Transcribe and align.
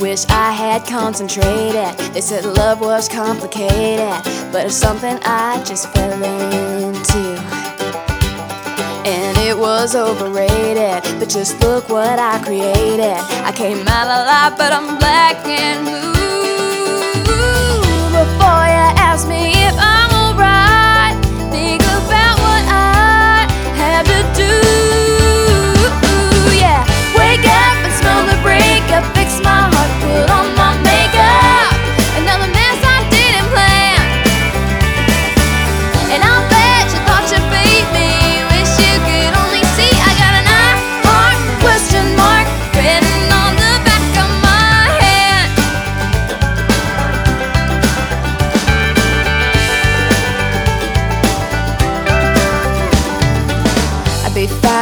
wish 0.00 0.24
I 0.30 0.52
had 0.52 0.86
concentrated. 0.86 1.96
They 2.14 2.22
said 2.22 2.44
love 2.44 2.80
was 2.80 3.08
complicated, 3.08 4.24
but 4.50 4.66
it's 4.66 4.74
something 4.74 5.18
I 5.22 5.62
just 5.64 5.92
fell 5.92 6.22
into. 6.22 7.24
And 9.06 9.38
it 9.38 9.56
was 9.56 9.94
overrated, 9.94 11.02
but 11.18 11.28
just 11.28 11.60
look 11.60 11.88
what 11.88 12.18
I 12.18 12.42
created. 12.42 13.16
I 13.44 13.52
came 13.52 13.86
out 13.86 14.06
alive, 14.06 14.56
but 14.56 14.72
I'm 14.72 14.98
black 14.98 15.36
and 15.46 15.84
blue. 15.84 16.09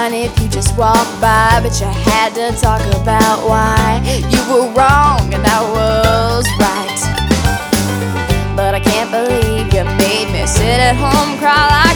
Fine 0.08 0.20
if 0.22 0.40
you 0.40 0.48
just 0.48 0.76
walked 0.76 1.20
by, 1.20 1.60
but 1.62 1.78
you 1.80 1.86
had 1.86 2.34
to 2.34 2.60
talk 2.60 2.80
about 3.00 3.46
why 3.48 4.00
you 4.30 4.40
were 4.52 4.68
wrong 4.74 5.32
and 5.34 5.44
I 5.46 5.60
was 5.76 6.46
right. 6.58 7.00
But 8.56 8.74
I 8.74 8.80
can't 8.80 9.10
believe 9.10 9.72
you 9.72 9.84
made 9.98 10.32
me 10.32 10.46
sit 10.46 10.80
at 10.80 10.96
home, 10.96 11.38
cry 11.38 11.87